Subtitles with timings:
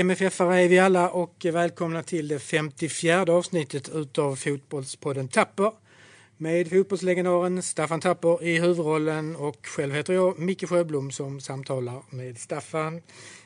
[0.00, 5.72] MFF-are är vi alla och välkomna till det 54 avsnittet utav Fotbollspodden Tapper
[6.36, 12.38] med fotbollslegendaren Staffan Tapper i huvudrollen och själv heter jag Micke Sjöblom som samtalar med
[12.38, 13.02] Staffan.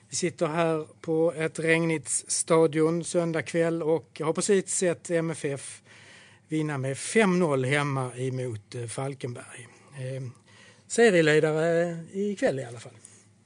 [0.09, 5.83] Vi sitter här på ett regnigt stadion söndag kväll och har precis sett MFF
[6.49, 9.69] vinna med 5-0 hemma emot eh, Falkenberg.
[9.99, 10.23] Eh,
[10.87, 12.93] serieledare ikväll i alla fall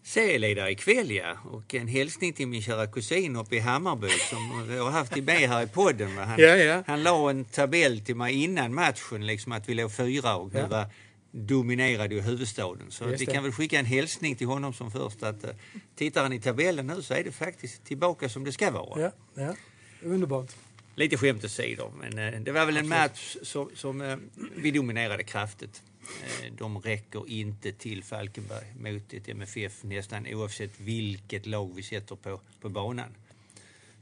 [0.08, 1.36] serieledare ikväll ja.
[1.44, 5.48] Och en hälsning till min kära kusin uppe i Hammarby som jag har haft med
[5.48, 6.16] här i podden.
[6.16, 6.82] Han, ja, ja.
[6.86, 10.66] han la en tabell till mig innan matchen, liksom att vi låg fyra och ja.
[10.66, 10.86] var
[11.30, 12.90] dominerade i huvudstaden.
[12.90, 15.50] Så vi kan väl skicka en hälsning till honom som först att uh,
[15.96, 19.00] tittar han i tabellen nu så är det faktiskt tillbaka som det ska vara.
[19.00, 19.54] Ja, ja.
[20.02, 20.50] Underbart.
[20.94, 24.16] Lite skämt åsido, men uh, det var väl en match som, som uh,
[24.56, 25.82] vi dominerade kraftigt.
[26.22, 32.16] Eh, de räcker inte till Falkenberg mot ett MFF nästan oavsett vilket lag vi sätter
[32.16, 33.14] på, på banan.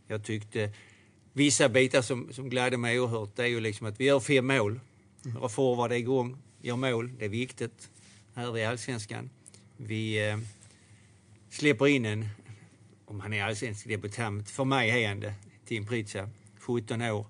[0.06, 0.70] Jag tyckte
[1.32, 4.46] vissa bitar som, som gladde mig oerhört det är ju liksom att vi gör fem
[4.46, 4.80] mål.
[5.22, 7.90] Våra forward är igång, gör mål, det är viktigt
[8.34, 9.30] här i Allsvenskan.
[9.76, 10.38] Vi eh,
[11.50, 12.28] släpper in en,
[13.04, 17.26] om han är allsvensk debutant, för mig är han det, Tim Pritsa, 17 år.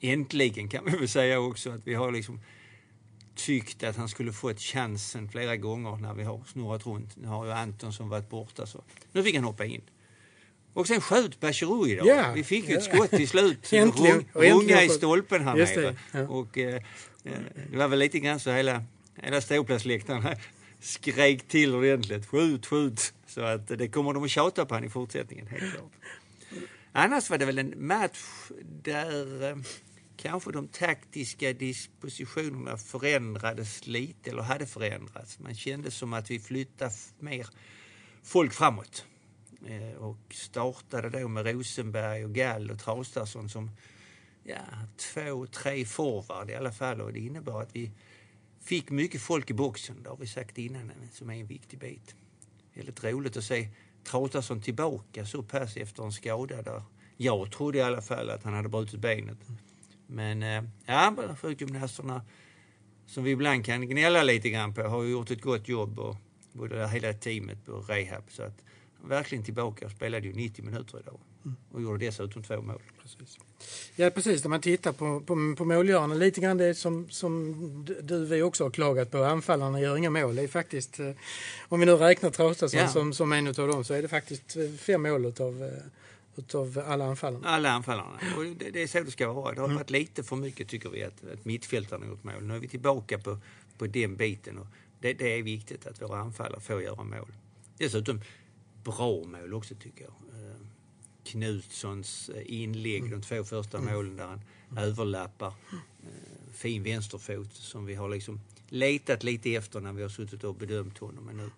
[0.00, 2.40] Äntligen kan man väl säga också att vi har liksom
[3.34, 7.16] tyckt att han skulle få ett chansen flera gånger när vi har snurrat runt.
[7.16, 9.82] Nu har ju Antonsson varit borta så nu fick han hoppa in.
[10.74, 12.06] Och sen sköt Bachirou idag.
[12.06, 12.34] Yeah.
[12.34, 13.68] Vi fick ju ett skott till slut.
[13.72, 14.24] äntligen.
[14.32, 15.96] Runga i stolpen här Just nere.
[16.12, 16.20] Ja.
[16.28, 16.74] Och, eh,
[17.24, 17.32] eh,
[17.70, 18.84] det var väl lite grann så hela,
[19.22, 20.36] hela ståplatsläktaren
[20.80, 22.26] skrek till ordentligt.
[22.26, 23.14] Skjut, skjut.
[23.26, 25.92] Så att det kommer de att tjata på han i fortsättningen, helt klart.
[26.92, 28.50] Annars var det väl en match
[28.82, 29.56] där eh,
[30.16, 35.38] kanske de taktiska dispositionerna förändrades lite eller hade förändrats.
[35.38, 37.46] Man kände som att vi flyttade mer
[38.22, 39.06] folk framåt.
[39.66, 43.70] Eh, och startade då med Rosenberg och Gall och Traustason som
[44.44, 44.56] ja,
[44.96, 47.00] två, tre forward i alla fall.
[47.00, 47.90] Och det innebar att vi
[48.60, 52.14] fick mycket folk i boxen, det har vi sagt innan, som är en viktig bit.
[52.74, 53.68] Väldigt roligt att se
[54.04, 56.82] Traustason tillbaka så pass efter en skada där
[57.16, 59.38] jag trodde i alla fall att han hade brutit benet.
[60.12, 62.22] Men eh, ja, sjukgymnasterna
[63.06, 66.16] som vi ibland kan gnälla lite grann på har gjort ett gott jobb och
[66.52, 68.24] både hela teamet på rehab.
[68.28, 68.64] Så att
[69.04, 71.56] verkligen tillbaka och spelade ju 90 minuter idag mm.
[71.72, 72.82] och gjorde dessutom två mål.
[73.02, 73.38] Precis.
[73.96, 77.54] Ja precis, när man tittar på, på, på målgörarna, lite grann det som, som
[78.02, 80.36] du vi också har klagat på, anfallarna gör inga mål.
[80.36, 81.10] Det är faktiskt, eh,
[81.68, 82.88] om vi nu räknar Traustason ja.
[82.88, 85.70] som, som en av dem, så är det faktiskt eh, fem mål utav
[86.36, 87.48] utav alla anfallarna.
[87.48, 88.18] Alla anfallarna.
[88.36, 89.54] Och det, det är så det ska vara.
[89.54, 89.76] Det har mm.
[89.76, 92.42] varit lite för mycket tycker vi att, att mittfältarna gjort mål.
[92.42, 93.38] Nu är vi tillbaka på,
[93.78, 94.66] på den biten och
[95.00, 97.32] det, det är viktigt att våra anfallare får göra mål.
[97.78, 98.20] Dessutom
[98.84, 100.12] bra mål också tycker jag.
[100.12, 100.56] Eh,
[101.24, 103.10] Knutssons eh, inlägg, mm.
[103.10, 103.94] de två första mm.
[103.94, 104.84] målen där han mm.
[104.84, 105.54] överlappar.
[106.02, 110.54] Eh, fin vänsterfot som vi har liksom letat lite efter när vi har suttit och
[110.54, 111.24] bedömt honom.
[111.24, 111.50] Men nu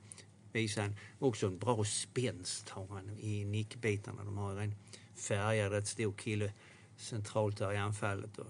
[0.54, 4.24] visar han också en bra spänst har han i nickbitarna.
[4.24, 4.74] De har en
[5.14, 6.52] färgad, rätt stor kille
[6.96, 8.38] centralt där i anfallet.
[8.38, 8.46] Och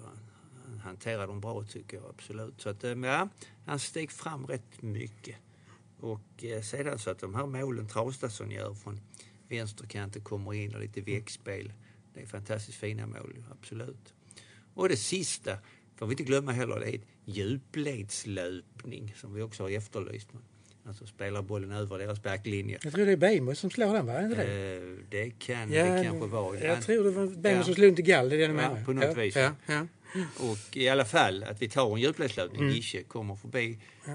[0.66, 2.60] han hanterar dem bra tycker jag absolut.
[2.60, 3.28] Så att, eh, ja,
[3.66, 5.36] han steg fram rätt mycket.
[6.00, 9.00] Och eh, sedan så att de här målen Traustason gör från
[9.48, 11.72] vänsterkanten kommer in och lite väggspel.
[12.14, 14.14] Det är fantastiskt fina mål, absolut.
[14.74, 15.58] Och det sista
[15.96, 20.28] får vi inte glömma heller, det är djupledslöpning som vi också har efterlyst.
[20.86, 22.78] Alltså spelar bollen över deras backlinje.
[22.82, 24.12] Jag tror det är Beijmo som slår den, va?
[24.12, 24.76] Är det?
[24.76, 26.58] Eh, det kan ja, det kanske vara.
[26.58, 27.64] Jag tror det var Beijmo ja.
[27.64, 28.78] som slog till Gall, det är det du menar?
[28.78, 29.36] Ja, på något ja, vis.
[29.36, 29.86] Ja, ja.
[30.38, 32.74] Och i alla fall att vi tar en djupledslöpning, mm.
[32.74, 34.14] Gische kommer förbi, ja.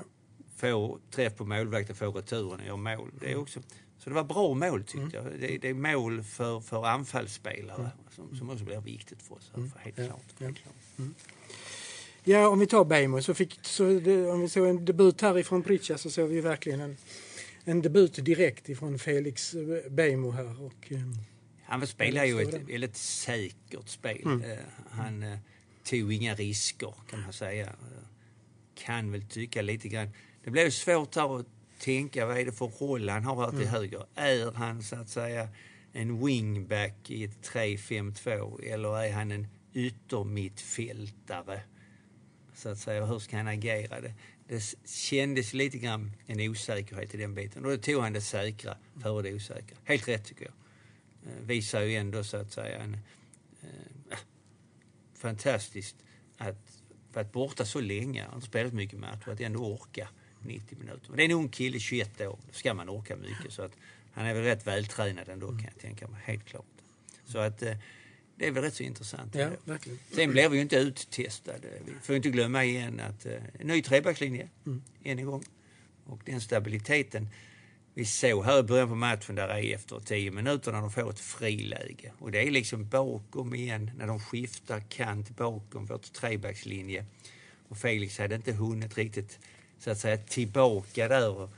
[0.56, 3.12] får träff på målvakten, får returen och gör mål.
[3.20, 3.42] Det är mm.
[3.42, 3.60] också,
[3.98, 5.32] så det var bra mål tyckte mm.
[5.32, 5.40] jag.
[5.40, 7.92] Det, det, är mål för, för anfallsspelare mm.
[8.10, 9.52] som, som också blir viktigt för oss.
[9.56, 9.72] Mm.
[9.80, 10.40] Helt klart.
[10.40, 10.74] Helt klart.
[12.24, 12.42] Mm.
[12.42, 13.86] Ja, om vi tar Beijmo så fick, så
[14.32, 16.98] om vi såg en debut härifrån Pritcha så såg vi verkligen en,
[17.64, 19.56] en debut direkt ifrån Felix
[19.90, 20.62] Beijmo här.
[20.62, 21.00] Och, eh,
[21.64, 24.22] han spelar ju ett väldigt säkert spel.
[24.26, 24.44] Mm.
[24.44, 24.58] Uh,
[24.90, 25.38] han
[25.84, 27.70] tog inga risker kan man säga.
[28.76, 30.10] Kan väl tycka lite grann.
[30.44, 31.46] Det blev svårt här att
[31.80, 33.70] tänka vad är det för roll han har här till mm.
[33.70, 34.06] höger.
[34.16, 35.50] Är han så att säga
[35.94, 41.62] en wingback i ett 3-5-2 eller är han en yttermittfältare?
[42.60, 43.06] Så att säga.
[43.06, 44.02] Hur ska han agera?
[44.02, 44.14] Det,
[44.48, 47.66] det kändes lite grann en osäkerhet i den biten.
[47.66, 49.78] Och då tog han det säkra före det osäkra.
[49.84, 50.54] Helt rätt tycker jag.
[51.32, 52.98] Eh, visar ju ändå så att säga en
[53.62, 54.18] eh,
[55.14, 55.96] fantastiskt
[56.38, 56.82] att
[57.14, 60.08] varit borta så länge, har inte spelat mycket matcher, att ändå orka
[60.40, 61.08] 90 minuter.
[61.08, 63.54] Men det är en ung kille, 21 år, då ska man orka mycket.
[63.54, 63.72] Så att
[64.12, 66.66] han är väl rätt vältränad ändå kan jag tänka mig, helt klart.
[67.26, 67.78] Så att eh,
[68.40, 69.36] det är väl rätt så intressant.
[69.36, 70.00] Ja, verkligen.
[70.12, 71.68] Sen blev vi ju inte uttestade.
[71.86, 74.84] Vi får inte glömma igen att eh, en ny trebackslinje, mm.
[75.04, 75.44] än en gång.
[76.06, 77.30] Och den stabiliteten
[77.94, 81.10] vi såg här i början på matchen där är efter tio minuter när de får
[81.10, 82.12] ett friläge.
[82.20, 87.06] Och det är liksom bakom igen när de skiftar kant bakom vårt trebackslinje.
[87.68, 89.40] Och Felix hade inte hunnit riktigt
[89.80, 91.50] så att säga tillbaka där.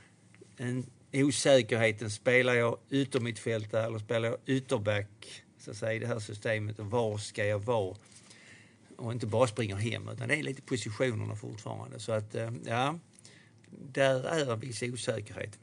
[0.56, 6.18] En osäkerheten, spelar jag yttermittfältare eller spelar jag ytterback så att säga, i det här
[6.18, 7.96] systemet och var ska jag vara?
[8.96, 12.00] Och inte bara springa hem utan det är lite positionerna fortfarande.
[12.00, 12.98] Så att eh, ja,
[13.92, 15.58] där är en viss osäkerhet.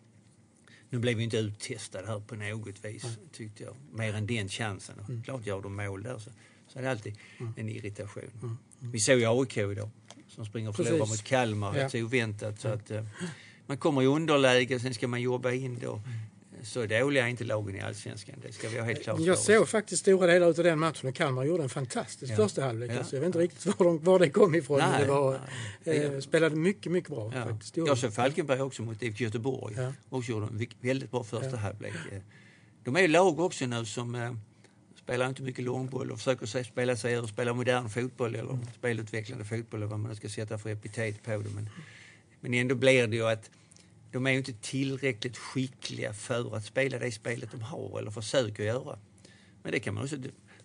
[0.89, 3.15] Nu blev vi inte uttestade här på något vis, mm.
[3.31, 3.75] tyckte jag.
[3.91, 4.95] Mer än den chansen.
[5.09, 5.23] Mm.
[5.23, 6.29] Klart gör de mål där så,
[6.67, 7.53] så är det alltid mm.
[7.57, 8.23] en irritation.
[8.23, 8.57] Mm.
[8.81, 8.91] Mm.
[8.91, 9.89] Vi såg ju AIK idag
[10.27, 11.89] som springer och förlorar mot Kalmar, ja.
[11.89, 12.59] så oväntat.
[12.59, 13.03] Så att, uh,
[13.65, 16.01] man kommer i underläge, sen ska man jobba in då.
[16.63, 18.35] Så dåliga är inte lagen i Allsvenskan.
[18.41, 21.15] Det ska vi ha helt klart Jag såg faktiskt stora delar av den matchen och
[21.15, 22.35] Kalmar gjorde en fantastisk ja.
[22.35, 22.91] första halvlek.
[22.91, 22.97] Ja.
[22.97, 24.79] Alltså, jag vet inte riktigt var, de, var det kom ifrån.
[24.79, 25.39] Nej, det var.
[25.83, 27.31] Eh, spelade mycket, mycket bra.
[27.35, 27.45] Ja.
[27.45, 27.77] Faktiskt.
[27.77, 29.75] Jag såg Falkenberg också mot IFK Göteborg.
[29.77, 29.93] Ja.
[30.09, 31.57] Också gjorde en väldigt bra första ja.
[31.57, 31.93] halvlek.
[32.11, 32.19] Eh,
[32.83, 34.31] de är ju lag också nu som eh,
[35.09, 38.65] spelar inte mycket långboll och försöker spela sig ur, spela modern fotboll eller mm.
[38.77, 41.49] spelutvecklande fotboll eller vad man ska sätta för epitet på det.
[41.55, 41.69] Men,
[42.39, 43.49] men ändå blir det ju att
[44.11, 48.63] de är ju inte tillräckligt skickliga för att spela det spelet de har eller försöker
[48.63, 48.99] göra.
[49.63, 50.17] Men det kan man också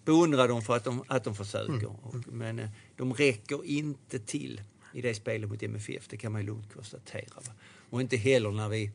[0.05, 1.73] beundra dem för att de, att de försöker.
[1.73, 1.87] Mm.
[1.87, 4.61] Och, men eh, de räcker inte till
[4.94, 7.35] i det spelet mot MFF, det kan man ju lugnt konstatera.
[7.46, 7.52] Va?
[7.91, 8.91] Och inte heller när vi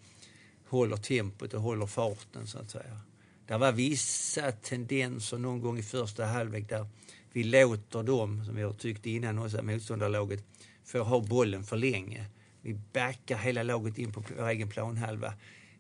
[0.66, 3.02] håller tempot och håller farten så att säga.
[3.46, 6.88] Det var vissa tendenser någon gång i första halvlek där
[7.32, 10.44] vi låter dem, som vi har tyckt innan också, motståndarlaget,
[10.86, 12.26] få ha bollen för länge.
[12.62, 15.34] Vi backar hela laget in på vår egen planhalva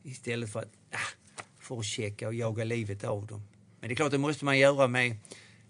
[0.03, 3.41] istället för att ah, förchecka och jaga livet av dem.
[3.79, 5.17] Men det är klart, det måste man göra med,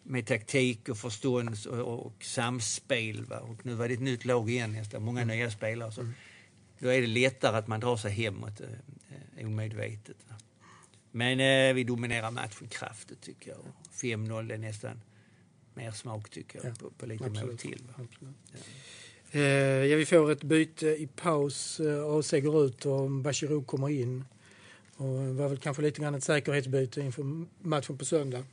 [0.04, 3.26] med taktik och förstånd och, och samspel.
[3.26, 3.40] Va?
[3.40, 5.38] Och nu var det ett nytt lag igen nästan, många mm.
[5.38, 5.92] nya spelare.
[5.92, 6.14] Så mm.
[6.80, 10.18] Då är det lättare att man drar sig hemåt eh, omedvetet.
[10.30, 10.36] Va?
[11.12, 13.60] Men eh, vi dominerar matchen kraftigt tycker jag.
[13.94, 15.02] 5-0 är nästan
[15.74, 17.84] mer smak tycker jag, ja, på, på lite mål till.
[17.98, 18.28] Ja.
[19.31, 19.42] Eh,
[19.86, 21.80] ja, vi får ett byte i paus.
[21.80, 24.26] Eh, AC går ut och Bachirou kommer in.
[24.96, 28.44] Och det var väl kanske lite grann ett säkerhetsbyte inför matchen på söndag.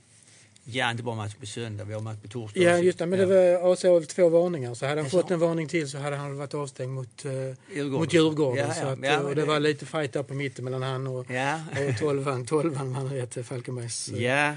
[0.69, 2.61] Ja, inte bara match på söndag, vi har match på torsdag.
[2.61, 3.06] Ja, just det.
[3.06, 4.75] Men det var AC har två varningar.
[4.75, 7.93] Så hade han fått en varning till så hade han varit avstängd mot, uh, Djurgården.
[7.93, 8.69] Mot Djurgården.
[8.69, 8.93] Ja, ja.
[8.93, 11.61] Att, ja, och det, det, var lite fight där på mitten mellan han och, ja.
[11.88, 12.46] och tolvan.
[12.46, 14.08] Tolvan, man rätt, Falkenbergs...
[14.08, 14.56] Ja, ja,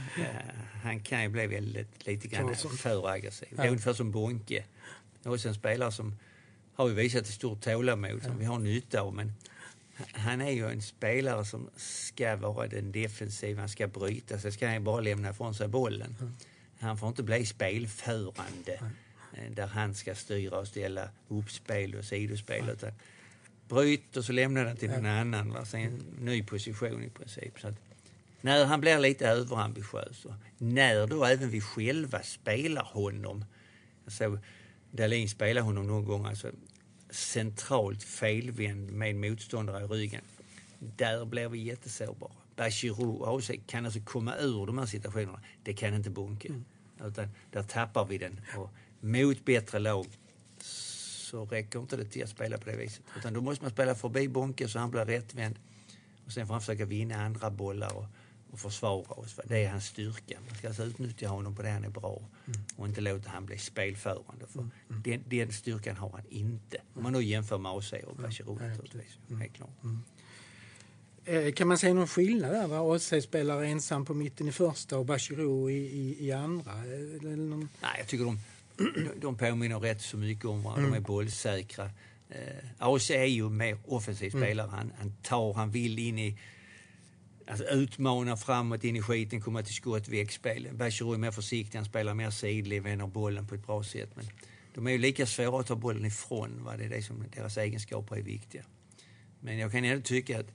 [0.83, 3.47] han kan ju bli väldigt, lite grann för aggressiv.
[3.51, 4.63] Det är ungefär som Bonke.
[5.29, 6.15] Också en spelare som
[6.73, 9.13] har ju visat ett stort tålamod som vi har nytta av.
[9.13, 9.33] Men
[10.11, 14.67] han är ju en spelare som ska vara den defensiva, han ska bryta sig, ska
[14.67, 16.15] han bara lämna ifrån sig bollen.
[16.79, 18.79] Han får inte bli spelförande
[19.37, 19.55] mm.
[19.55, 22.69] där han ska styra och ställa uppspel och sidospel.
[22.69, 22.91] Utan
[23.67, 25.53] bryt och så lämnar den till någon annan.
[25.53, 25.65] Va?
[25.65, 27.59] Sen en ny position i princip.
[27.59, 27.75] Så att,
[28.41, 33.45] när han blir lite överambitiös och när då även vi själva spelar honom.
[34.05, 34.39] Alltså,
[34.91, 36.51] Dahlin spelade honom någon gång alltså,
[37.09, 40.21] centralt felvänd med motståndare i ryggen.
[40.79, 42.31] Där blir vi jättesårbara.
[42.55, 45.41] Bachirou kan alltså komma ur de här situationerna.
[45.63, 46.47] Det kan inte Bunke.
[46.47, 46.65] Mm.
[47.05, 48.41] Utan där tappar vi den.
[48.57, 48.69] Och
[48.99, 50.05] mot bättre lag
[51.29, 53.03] så räcker inte det till att spela på det viset.
[53.17, 55.55] Utan då måste man spela förbi Bonke så han blir rättvänd.
[56.25, 57.97] Och sen får han försöka vinna andra bollar.
[57.97, 58.05] Och
[58.51, 59.39] och försvara oss.
[59.45, 60.39] Det är hans styrka.
[60.47, 62.59] Man ska alltså utnyttja honom på det han är bra mm.
[62.75, 64.47] och inte låta han bli spelförande.
[64.47, 64.71] För mm.
[64.89, 65.01] mm.
[65.03, 66.77] den, den, styrkan har han inte.
[66.93, 68.69] Om man då jämför med AC och Bachirou mm.
[68.69, 69.17] naturligtvis.
[69.29, 69.41] Mm.
[69.41, 69.83] Helt klart.
[69.83, 70.03] Mm.
[71.25, 72.95] Eh, kan man säga någon skillnad där?
[72.95, 76.73] AC spelar ensam på mitten i första och Bachirou i, i, i andra?
[77.21, 77.69] Någon...
[77.81, 78.39] Nej, jag tycker de,
[79.21, 80.89] de påminner rätt så mycket om varandra.
[80.89, 81.89] De är bollsäkra.
[82.29, 84.67] Eh, AC är ju mer offensiv spelare.
[84.67, 86.37] Han, han tar, han vill in i
[87.49, 90.67] alltså, utmana framåt in i skiten, komma till skott, väggspel.
[90.73, 94.09] Bachirou är mer försiktig, han spelar mer sidled, vänder bollen på ett bra sätt.
[94.15, 94.25] Men
[94.73, 96.63] de är ju lika svåra att ta bollen ifrån.
[96.63, 96.77] Va?
[96.77, 98.63] Det är det som deras egenskaper är viktiga.
[99.39, 100.47] Men jag kan ändå tycka att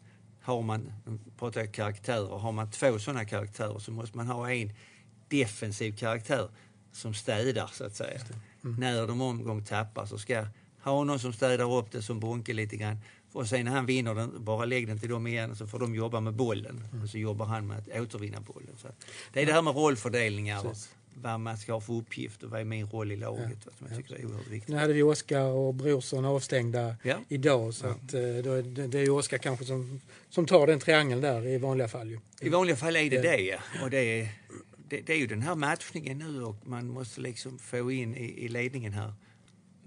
[0.43, 0.93] har man,
[1.39, 4.73] pratar jag karaktärer, har man två sådana karaktärer så måste man ha en
[5.29, 6.49] defensiv karaktär
[6.93, 8.21] som städar så att säga.
[8.65, 8.77] Mm.
[8.81, 10.47] När de omgång tappar så ska
[10.85, 12.99] ha någon som städar upp det som Bonke lite grann
[13.35, 15.95] och sen när han vinner den, bara lägg den till dem igen så får de
[15.95, 16.85] jobba med bollen.
[16.93, 17.05] Mm.
[17.05, 18.77] Och så jobbar han med att återvinna bollen.
[18.77, 18.89] Så
[19.33, 20.63] det är det här med rollfördelningar.
[21.15, 23.59] vad man ska ha för uppgift och vad är min roll i laget.
[23.65, 23.73] Ja.
[23.79, 24.69] Som jag tycker är oerhört viktigt.
[24.69, 27.17] Nu hade vi Oskar och Brorsson avstängda ja.
[27.29, 30.01] idag så att, eh, då det, det är Oskar kanske som,
[30.31, 32.11] som tar den triangeln där i vanliga fall.
[32.11, 32.19] Ju.
[32.41, 33.59] I vanliga fall är det det, ja.
[33.83, 34.29] och det är,
[34.89, 38.45] det, det, är ju den här matchningen nu och man måste liksom få in i,
[38.45, 39.13] i ledningen här.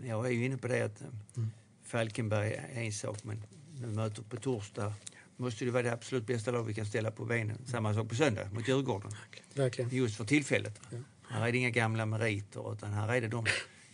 [0.03, 1.49] Jag är ju inne på det att eh, mm.
[1.83, 3.43] Falkenberg är en sak men
[3.81, 4.93] nu möter på torsdag
[5.37, 7.57] måste det vara det absolut bästa lag vi kan ställa på benen.
[7.65, 9.11] Samma sak på söndag mot Djurgården.
[9.53, 9.89] Verkligen.
[9.89, 10.79] Just för tillfället.
[10.91, 10.97] Ja.
[11.29, 13.45] Här är det inga gamla meriter utan här är det de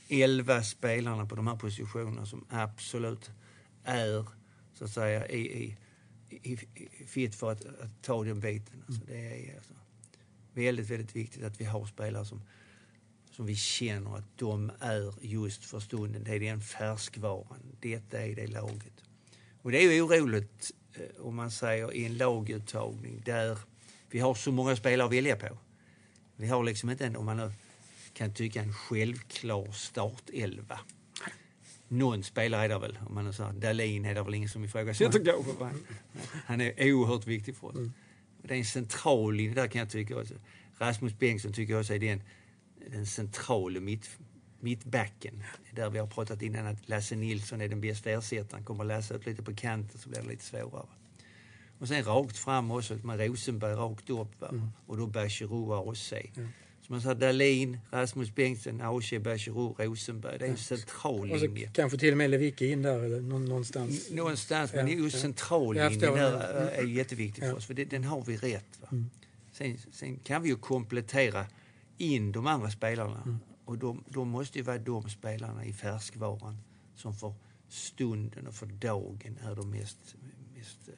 [0.10, 3.32] elva spelarna på de här positionerna som absolut
[3.84, 4.26] är
[4.74, 5.78] så att säga i, i,
[6.30, 8.84] i, i fit för att, att, ta den biten.
[8.88, 9.74] Alltså det är alltså
[10.54, 12.42] väldigt, väldigt viktigt att vi har spelare som,
[13.36, 16.24] som vi känner att de är just för stunden.
[16.24, 17.76] Det är den färskvaran.
[17.82, 19.04] Detta är det laget.
[19.62, 23.58] Och det är ju oroligt eh, om man säger i en laguttagning där
[24.10, 25.58] vi har så många spelare att välja på.
[26.36, 27.52] Vi har liksom inte en, om man nu
[28.14, 30.80] kan tycka, en självklar startelva.
[31.88, 34.64] Någon spelare är det väl, om man nu säger Dahlin är det väl ingen som
[34.64, 35.36] ifrågasätter.
[36.46, 37.76] Han är oerhört viktig för oss.
[37.76, 37.94] Mm.
[38.42, 40.34] Det är en central linje där kan jag tycka också.
[40.78, 42.22] Rasmus Bengtsson tycker jag också är den,
[42.92, 44.10] den centrala mitt,
[44.60, 45.44] mittbacken.
[45.72, 48.64] Där vi har pratat innan att Lasse Nilsson är den bästa ersättaren.
[48.64, 50.88] Kommer läsa ut lite på kanten så blir det lite svårare.
[51.80, 54.44] Och sen rakt fram också med Rosenberg rakt upp?
[54.50, 54.70] Mm.
[54.86, 56.14] och då Bachirou och AC.
[56.14, 56.50] Mm.
[56.82, 60.40] Så man sa Dahlin, Rasmus Bengtsson, AC, Bachirou, Rosenberg.
[60.40, 61.72] Det är en central linje.
[61.74, 64.12] kanske till och med Lewicki in där eller någonstans.
[64.12, 64.84] Någonstans, ja.
[64.84, 65.22] men just ja.
[65.22, 66.94] centrallinjen där är mm.
[66.94, 67.66] jätteviktig för oss.
[67.66, 68.80] För det, den har vi rätt.
[68.92, 69.10] Mm.
[69.52, 71.46] Sen, sen, kan vi ju komplettera
[71.98, 73.22] in de andra spelarna.
[73.22, 73.40] Mm.
[73.66, 76.58] Och de, de måste ju vara de spelarna i färskvaran
[76.96, 77.34] som för
[77.68, 80.16] stunden och för dagen är de mest,
[80.56, 80.94] mest eh,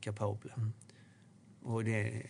[0.00, 0.54] kapabla.
[0.54, 0.72] Mm.
[1.62, 2.26] Och det är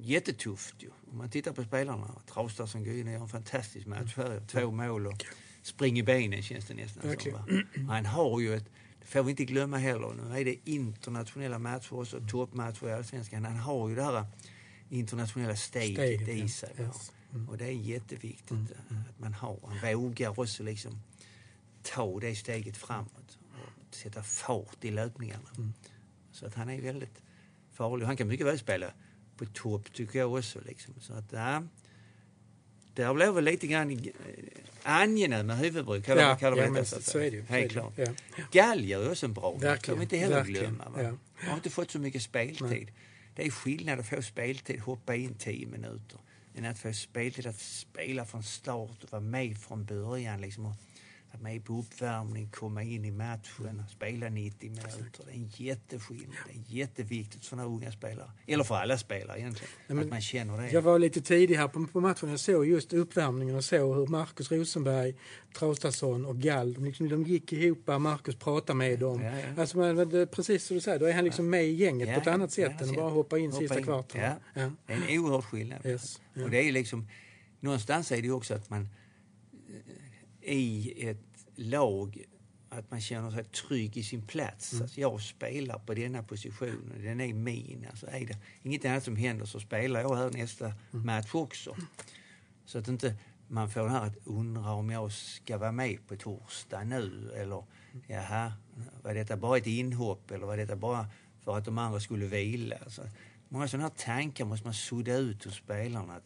[0.00, 0.90] jättetufft ju.
[1.10, 2.22] Om man tittar på spelarna.
[2.26, 4.30] Traustason går in och gör en fantastisk match här.
[4.30, 4.46] Mm.
[4.46, 5.24] Två mål och
[5.62, 7.66] springer benen känns det nästan Verkligen.
[7.74, 7.88] som.
[7.88, 11.94] Han har ju ett, det får vi inte glömma heller, nu är det internationella matcher
[11.94, 13.44] också, toppmatcher i Allsvenskan.
[13.44, 14.26] Han har ju det här
[14.92, 16.70] internationella steget i sig.
[16.78, 17.12] Yes.
[17.32, 17.48] Mm.
[17.48, 19.02] Och det är jätteviktigt mm.
[19.10, 19.58] att man har.
[19.62, 21.02] Han vågar också liksom
[21.82, 23.38] ta det steget framåt
[23.88, 25.50] och sätta fart i löpningarna.
[25.56, 25.72] Mm.
[26.32, 27.22] Så att han är väldigt
[27.72, 28.06] farlig.
[28.06, 28.86] Han kan mycket väl spela
[29.36, 30.60] på topp tycker jag också.
[30.66, 30.94] Liksom.
[31.00, 31.62] Så att, ja,
[32.94, 34.08] där blev väl lite grann eh,
[34.82, 37.42] angenäma huvudbry, kallar, ja, kallar ja, det så, så är det ju.
[37.42, 37.92] Helt klart.
[37.96, 38.06] Ja.
[38.52, 40.74] Gall gör också en bra match, kan vi inte heller Verkligen.
[40.74, 40.88] glömma.
[40.90, 41.02] Va?
[41.02, 41.48] Ja.
[41.48, 42.66] har inte fått så mycket speltid.
[42.66, 42.94] Nej.
[43.34, 46.18] Det är skillnad att få speltid, hoppa in tio minuter,
[46.54, 50.40] än att få speltid att spela från start och vara med från början.
[50.40, 50.74] Liksom, och
[51.32, 55.24] vara med på uppvärmning, komma in i matchen, spela 90 minuter.
[55.26, 56.36] Det är en jätteskillnad.
[56.46, 58.30] Det är jätteviktigt för sådana unga spelare.
[58.46, 59.72] Eller för alla spelare egentligen.
[59.86, 60.70] Ja, att man känner det.
[60.70, 62.30] Jag var lite tidig här på, på matchen.
[62.30, 65.14] Jag såg just uppvärmningen och såg hur Markus Rosenberg,
[65.58, 67.86] Traustason och Gall, de, liksom, de gick ihop.
[67.86, 69.22] Markus pratade med dem.
[69.22, 69.60] Ja, ja.
[69.60, 72.20] Alltså, men, det, precis som du säger, då är han liksom med i gänget på
[72.20, 73.84] ett annat sätt än att bara hoppa in hoppa sista in.
[73.84, 74.20] kvarten.
[74.54, 74.70] Ja.
[74.86, 75.86] Det är en oerhörd skillnad.
[75.86, 76.20] Yes.
[76.44, 77.08] Och det är liksom,
[77.60, 78.88] någonstans är det också att man
[80.42, 82.24] i ett lag
[82.68, 84.72] att man känner sig trygg i sin plats.
[84.72, 84.82] Mm.
[84.82, 87.86] Alltså jag spelar på denna position och den är min.
[87.90, 91.06] Alltså är det inget annat som händer så spelar jag här nästa mm.
[91.06, 91.76] match också.
[92.64, 93.16] Så att inte
[93.48, 97.64] man får det här att undra om jag ska vara med på torsdag nu eller
[98.06, 98.52] jaha,
[99.02, 101.06] var detta bara ett inhopp eller var detta bara
[101.44, 102.76] för att de andra skulle vila?
[102.84, 103.02] Alltså,
[103.48, 106.14] många sådana här tankar måste man sudda ut hos spelarna.
[106.14, 106.24] Att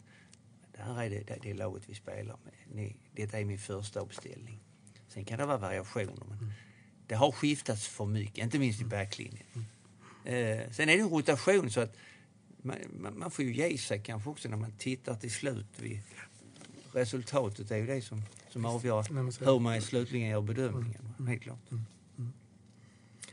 [0.77, 2.53] det här är det, det, laget vi spelar med.
[2.71, 4.59] Ni, detta är min första uppställning.
[5.07, 6.25] Sen kan det vara variationer.
[6.29, 6.51] Men mm.
[7.07, 8.89] Det har skiftats för mycket, inte minst i mm.
[8.89, 9.45] backlinjen.
[9.53, 9.65] Mm.
[10.23, 11.95] Eh, sen är det en rotation så att
[12.61, 15.67] man, man, man, får ju ge sig kanske också när man tittar till slut.
[15.77, 16.01] Vid,
[16.93, 19.03] resultatet är ju det som, som avgör
[19.45, 21.13] hur man slutligen gör bedömningen.
[21.19, 21.27] Mm.
[21.27, 21.69] Helt klart.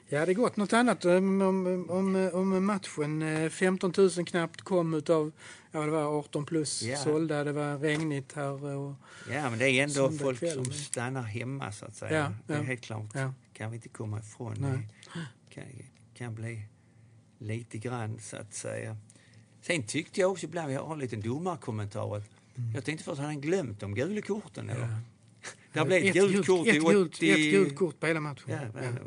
[0.09, 1.43] Ja, det är gått något annat om,
[1.89, 3.51] om, om, matchen.
[3.51, 5.33] 15 000 knappt kom utav,
[5.73, 6.97] ja det var 18 plus ja.
[6.97, 8.65] sålda, det var regnigt här.
[8.65, 8.95] Och
[9.31, 10.65] ja, men det är ändå folk kväll.
[10.65, 12.17] som stannar hemma så att säga.
[12.17, 13.11] Ja, det är helt klart.
[13.15, 13.33] Ja.
[13.53, 14.55] kan vi inte komma ifrån.
[14.59, 14.89] Nej.
[15.49, 15.65] Det kan,
[16.15, 16.63] kan bli
[17.39, 18.97] lite grann så att säga.
[19.61, 22.75] Sen tyckte jag också ibland, jag har en liten domarkommentar, att mm.
[22.75, 24.99] jag tänkte först, hade han glömt de gula korten eller?
[25.75, 27.31] Det blev ett, gult kort ett, i 80...
[27.31, 28.45] Ett gult kort på hela matchen.
[28.47, 28.59] Ja,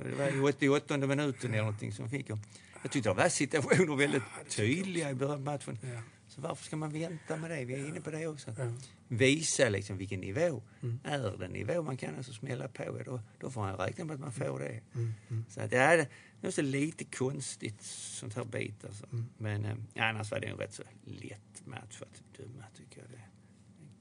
[0.04, 2.30] det var i 88 minuten eller någonting som fick.
[2.30, 5.80] Jag tyckte det var situationer väldigt tydliga i början av matchen.
[5.82, 6.02] Ja.
[6.28, 7.66] Så varför ska man vänta med det?
[7.66, 8.56] Vi är inne på det också.
[8.58, 8.74] Ja.
[9.08, 10.64] Visa liksom vilken nivå.
[10.82, 11.00] Mm.
[11.04, 14.20] Är det nivå man kan alltså smälla på, då, då får man räkna med att
[14.20, 14.82] man får det.
[14.96, 15.14] Mm.
[15.30, 15.46] Mm.
[15.50, 16.06] Så att, ja,
[16.42, 19.06] det är lite konstigt sånt här bit alltså.
[19.38, 19.76] Men eh,
[20.10, 23.10] annars var det en rätt så lätt match för att döma tycker jag.
[23.10, 23.24] Det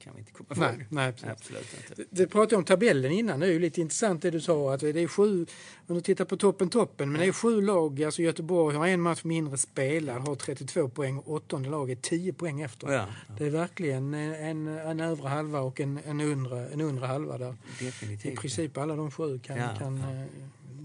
[0.06, 0.48] kan vi inte komma.
[0.56, 1.32] Nej, nej, absolut.
[1.32, 2.04] absolut inte.
[2.10, 5.00] Du pratade om tabellen innan, det är ju lite intressant det du sa att det
[5.00, 5.46] är sju,
[5.86, 9.00] om du tittar på toppen toppen, men det är sju lag, alltså Göteborg har en
[9.00, 12.92] match mindre spelad, har 32 poäng, åttonde laget 10 poäng efter.
[12.92, 12.94] Ja,
[13.28, 13.34] ja.
[13.38, 17.56] Det är verkligen en, en övre halva och en, en, undre, en undre halva där.
[17.80, 18.32] Definitivt.
[18.32, 20.26] I princip alla de sju kan, ja, kan, eh,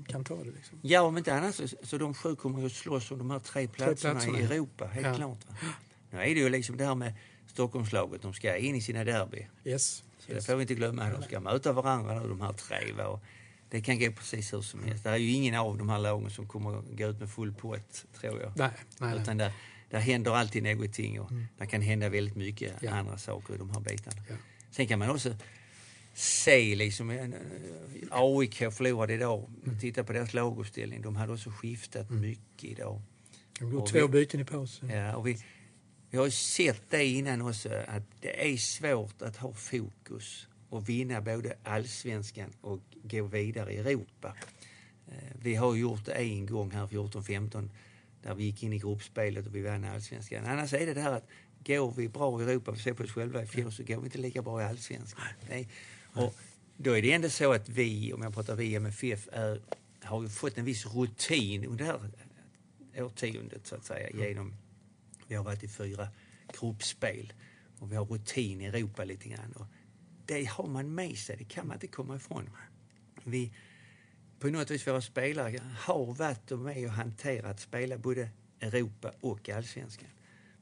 [0.08, 0.52] kan ta det.
[0.52, 0.80] Liksom.
[0.82, 3.68] Ja, om inte annat så, så de sju kommer ju slåss om de här tre
[3.68, 5.40] platserna, tre platserna i Europa, helt klart.
[5.50, 5.68] Va?
[6.12, 7.14] Nu är det ju liksom det här med
[7.52, 9.48] Stockholmslaget, de ska in i sina derby.
[9.66, 10.04] Yes.
[10.20, 10.46] Så yes.
[10.46, 11.10] det får vi inte glömma.
[11.10, 12.94] De ska möta varandra nu, de här tre.
[12.98, 13.20] Va?
[13.70, 15.04] Det kan gå precis hur som helst.
[15.04, 18.06] Det är ju ingen av de här lagen som kommer gå ut med full pott,
[18.20, 18.52] tror jag.
[18.56, 19.52] Nej, nej, Utan där,
[19.90, 21.48] där händer alltid någonting och mm.
[21.58, 22.92] det kan hända väldigt mycket ja.
[22.92, 24.22] andra saker i de här bitarna.
[24.30, 24.36] Ja.
[24.72, 25.36] Sen kan man också
[26.14, 27.34] se liksom,
[28.10, 29.50] AIK förlorade idag.
[29.66, 29.80] Mm.
[29.80, 31.02] Titta på deras laguppställning.
[31.02, 32.22] De hade också skiftat mm.
[32.22, 33.02] mycket idag.
[33.60, 34.90] De gjorde två byten i pausen.
[34.90, 35.38] Ja, och vi,
[36.12, 41.22] vi har sett det innan också, att det är svårt att ha fokus och vinna
[41.22, 44.36] både allsvenskan och gå vidare i Europa.
[45.08, 47.70] Eh, vi har gjort det en gång här 14-15
[48.24, 50.46] där vi gick in i gruppspelet och vi vann allsvenskan.
[50.46, 51.28] Annars är det det här att
[51.66, 54.06] går vi bra i Europa, vi ser på oss själva i fjol, så går vi
[54.06, 55.24] inte lika bra i allsvenskan.
[55.50, 55.70] Nej.
[56.14, 56.36] Och
[56.78, 59.62] då är det ändå så att vi, om jag pratar vi MFF, är,
[60.04, 64.54] har fått en viss rutin under det här årtiondet så att säga genom
[65.32, 66.08] vi har varit i fyra
[66.60, 67.34] gruppspel
[67.80, 69.52] och vi har rutin i Europa lite grann.
[69.52, 69.66] Och
[70.26, 72.50] det har man med sig, det kan man inte komma ifrån.
[73.24, 73.54] Vi,
[74.40, 79.50] på något vis, våra spelare har varit och med och hanterat spela både Europa och
[79.50, 80.10] allsvenskan.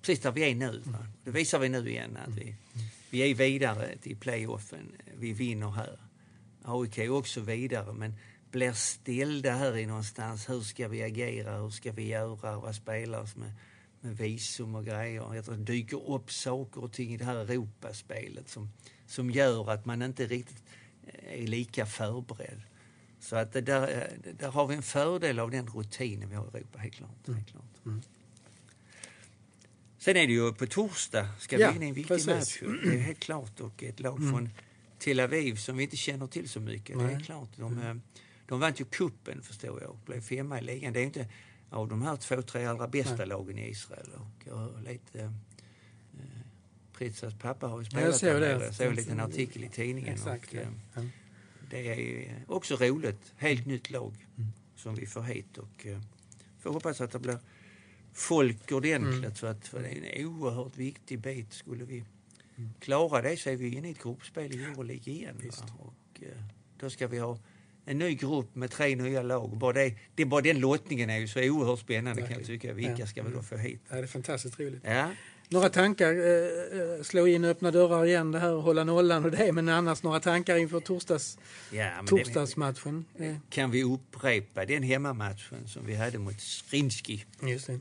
[0.02, 0.82] Precis där vi är nu.
[0.86, 1.08] Va?
[1.24, 2.56] Det visar vi nu igen att vi,
[3.10, 4.92] vi är vidare till playoffen.
[5.18, 6.00] Vi vinner här.
[6.64, 8.14] AIK är också vidare men
[8.52, 10.50] blir ställda här i någonstans.
[10.50, 11.58] Hur ska vi agera?
[11.58, 12.60] Hur ska vi göra?
[12.60, 13.54] Vad spelare som är
[14.02, 15.42] med visum och grejer.
[15.42, 18.70] Det dyker upp saker och ting i det här Europaspelet som,
[19.06, 20.64] som gör att man inte riktigt
[21.08, 22.62] eh, är lika förberedd.
[23.20, 26.46] Så att det där, eh, där har vi en fördel av den rutinen vi har
[26.46, 27.28] i Europa, helt klart.
[27.28, 27.38] Mm.
[27.38, 27.86] Helt klart.
[27.86, 28.02] Mm.
[29.98, 32.62] Sen är det ju på torsdag ska vi in i en viktig precis.
[32.62, 32.74] match.
[32.84, 33.60] Det är helt klart.
[33.60, 34.32] Och ett lag mm.
[34.32, 34.50] från
[35.00, 37.00] Tel Aviv som vi inte känner till så mycket.
[37.00, 37.50] Det är klart.
[37.56, 37.98] De, mm.
[37.98, 38.04] eh,
[38.46, 40.94] de vann ju kuppen förstår jag och blev femma i ligan.
[40.94, 41.28] Det är inte
[41.70, 43.28] av de här två, tre allra bästa Nej.
[43.28, 44.10] lagen i Israel.
[44.16, 45.30] Och jag lite, eh,
[46.94, 50.14] Pritzas pappa har ju spelat jag där Jag såg en liten artikel i tidningen.
[50.14, 51.02] Exakt, och, eh, ja.
[51.70, 53.34] Det är också roligt.
[53.38, 54.50] Helt nytt lag mm.
[54.76, 55.58] som vi får hit.
[55.58, 56.02] Och eh,
[56.60, 57.40] får hoppas att det blir
[58.14, 59.24] folk ordentligt.
[59.24, 59.36] Mm.
[59.36, 61.54] Så att, för det är en oerhört viktig bit.
[61.54, 62.06] Skulle vi
[62.56, 62.70] mm.
[62.80, 65.52] klara det så är vi inne i ett gruppspel i Euroleague igen.
[65.80, 66.44] Och, eh,
[66.80, 67.38] då ska vi ha
[67.90, 69.58] en ny grupp med tre nya lag.
[69.58, 72.74] Bara det, det, bara den lottningen är ju så oerhört spännande kan jag tycka.
[72.74, 73.08] Vilka ja.
[73.08, 73.82] ska vi då få hit?
[73.90, 74.82] Ja, det är fantastiskt roligt.
[74.84, 75.10] Ja.
[75.52, 79.52] Några tankar, eh, eh, slå in öppna dörrar igen, det här hålla nollan och det,
[79.52, 81.38] men annars några tankar inför torsdags,
[81.72, 83.06] ja, torsdagsmatchen?
[83.18, 87.26] Det, kan vi upprepa den hemmamatchen som vi hade mot Srinski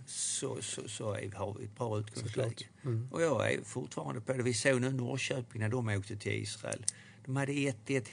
[0.07, 2.65] så, så, så är, har vi ett bra utgångsläge.
[2.85, 3.09] Mm.
[3.13, 4.43] Och jag är fortfarande på det.
[4.43, 6.85] Vi såg nu Norrköping när de åkte till Israel.
[7.25, 8.07] De hade 1-1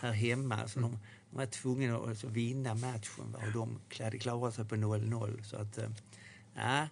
[0.00, 0.68] här hemma.
[0.68, 0.90] Så mm.
[0.90, 0.98] de,
[1.32, 3.38] de var tvungna att alltså vinna matchen va?
[3.46, 5.42] och de hade klarat sig på 0-0.
[5.42, 5.90] Så att, eh,
[6.54, 6.88] ja,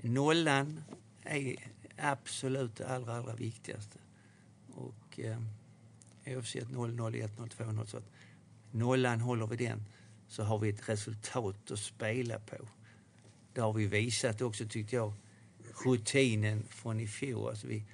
[0.00, 0.80] nollan
[1.22, 1.56] är
[1.96, 3.98] absolut det allra, allra viktigaste.
[4.74, 5.42] Och eh,
[6.26, 8.10] oavsett 0-0, 1-0, 2-0 så att
[8.70, 9.84] nollan håller vi den
[10.28, 12.68] så har vi ett resultat att spela på.
[13.52, 15.12] Det har vi visat också tyckte jag,
[15.84, 17.48] rutinen från i fjol.
[17.48, 17.84] Alltså vi,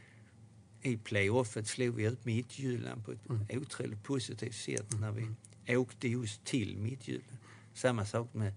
[0.83, 3.46] I playoffet slog vi ut Midtjylland på ett mm.
[3.51, 5.29] otroligt positivt sätt när vi
[5.76, 7.38] åkte just till Midtjylland.
[7.74, 8.52] Samma sak med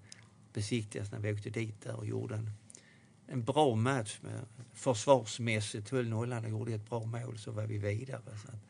[0.53, 2.51] Besiktigas när vi åkte dit där och gjorde en,
[3.27, 4.19] en bra match.
[4.21, 8.21] Med, försvarsmässigt höll nollan och gjorde ett bra mål så var vi vidare.
[8.25, 8.63] Så att,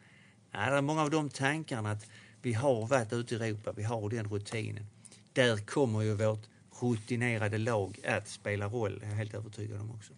[0.51, 2.05] ja, det är många av de tankarna att
[2.41, 4.85] vi har varit ute i Europa, vi har den rutinen.
[5.33, 6.49] Där kommer ju vårt
[6.81, 10.13] rutinerade lag att spela roll, jag är helt övertygad om också.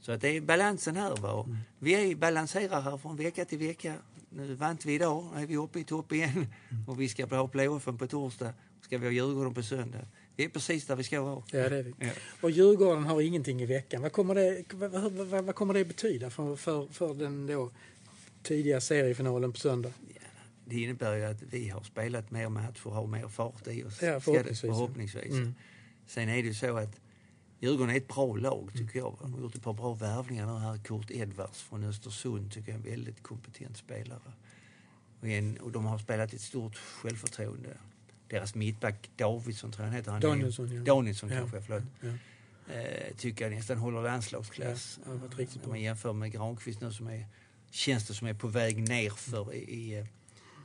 [0.00, 1.16] Så att det är balansen här.
[1.16, 1.44] Va?
[1.44, 1.58] Mm.
[1.78, 3.96] Vi är, balanserar här från vecka till vecka
[4.30, 6.30] nu vann vi idag, nu är vi uppe i topp igen
[6.70, 6.88] mm.
[6.88, 8.54] och vi ska ha playoffen på torsdag.
[8.80, 10.06] Ska vi ha Djurgården på söndag.
[10.36, 11.42] Det är precis där vi ska vara.
[11.52, 11.94] Ja, det är vi.
[11.98, 12.10] Ja.
[12.40, 14.02] Och Djurgården har ingenting i veckan.
[14.02, 17.70] Vad kommer det, vad, vad, vad kommer det betyda för, för, för den då
[18.42, 19.92] tidiga seriefinalen på söndag?
[20.14, 20.20] Ja,
[20.64, 24.02] det innebär ju att vi har spelat mer matcher och har mer fart i oss.
[24.02, 24.60] Ja, förhoppningsvis.
[24.60, 25.32] förhoppningsvis.
[25.32, 25.54] Mm.
[26.06, 27.00] Sen är det ju så att
[27.60, 29.16] Djurgården är ett bra lag tycker jag.
[29.20, 30.78] De har gjort ett par bra värvningar nu här.
[30.78, 34.32] Kurt Edwards från Östersund tycker jag är en väldigt kompetent spelare.
[35.20, 37.76] Och, en, och de har spelat ett stort självförtroende.
[38.28, 40.10] Deras mittback Davidsson tror jag han heter.
[40.12, 40.82] Han Danielsson, ja.
[40.82, 41.62] Danielsson kanske, ja.
[41.66, 41.82] förlåt.
[42.00, 42.08] Ja.
[42.74, 45.00] Eh, tycker jag nästan håller landslagsklass.
[45.04, 45.12] Ja,
[45.64, 47.26] Om man jämför med Granqvist nu som är
[47.70, 50.06] känns det som är på väg nerför i, i,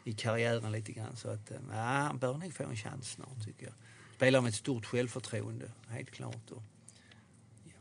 [0.03, 1.15] i karriären lite grann.
[1.15, 3.73] Så att, ja, han bör nog få en chans snart tycker jag.
[4.15, 6.51] Spelar med ett stort självförtroende, helt klart.
[6.51, 6.63] Och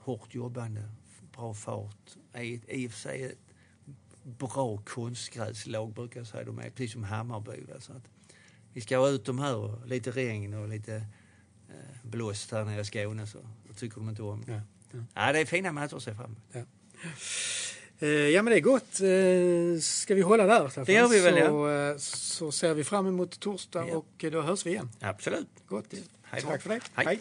[0.04, 0.82] hårt jobbande,
[1.32, 2.16] bra fart.
[2.36, 3.38] I, I och för sig ett
[4.22, 6.44] bra konstgräslag brukar jag säga.
[6.44, 7.64] De är precis som Hammarby.
[7.78, 8.08] Så att
[8.72, 10.94] vi ska ha ut dem här och lite regn och lite
[11.68, 13.38] eh, blåst här nere i Skåne så
[13.68, 14.44] det tycker de inte om.
[14.46, 15.04] Ja, ja.
[15.14, 16.38] ja det är fina matcher att se fram emot.
[16.52, 16.64] Ja.
[17.98, 19.00] Eh, ja men det är gott.
[19.00, 20.68] Eh, ska vi hålla där?
[20.68, 20.84] Staffan?
[20.84, 21.90] Det gör vi väl så, ja.
[21.90, 24.90] Eh, så ser vi fram emot torsdag och då hörs vi igen.
[25.00, 25.48] Absolut.
[25.66, 25.86] Gott.
[26.22, 26.80] Hej Tack för det.
[26.94, 27.06] Hej.
[27.06, 27.20] Hej.